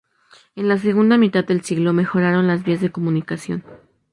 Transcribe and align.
En 0.55 0.67
la 0.67 0.79
segunda 0.79 1.15
mitad 1.19 1.45
del 1.45 1.61
siglo 1.61 1.93
mejoraron 1.93 2.47
las 2.47 2.63
vías 2.63 2.81
de 2.81 2.91
comunicación. 2.91 3.63